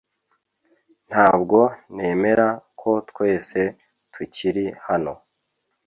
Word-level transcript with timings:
Ntabwo 1.09 1.59
nemera 1.95 2.47
ko 2.79 2.91
twese 3.09 3.59
tukiri 4.13 4.65
hano 4.87 5.13